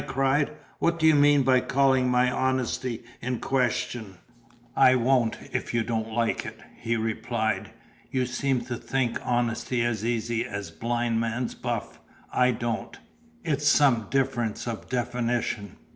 [0.01, 0.49] I cried.
[0.79, 4.17] "What do you mean by calling my honesty in question?"
[4.75, 7.69] "I won't, if you don't like it," he replied.
[8.09, 11.99] "You seem to think honesty as easy as Blind Man's Buff:
[12.33, 12.97] I don't.
[13.43, 15.75] It's some difference of definition."